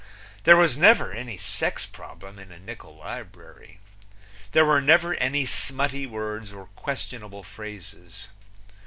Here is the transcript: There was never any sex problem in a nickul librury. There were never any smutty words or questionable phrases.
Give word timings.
There 0.45 0.57
was 0.57 0.77
never 0.79 1.11
any 1.11 1.37
sex 1.37 1.85
problem 1.85 2.39
in 2.39 2.51
a 2.51 2.57
nickul 2.57 2.97
librury. 2.99 3.77
There 4.51 4.65
were 4.65 4.81
never 4.81 5.13
any 5.13 5.45
smutty 5.45 6.07
words 6.07 6.51
or 6.51 6.69
questionable 6.75 7.43
phrases. 7.43 8.27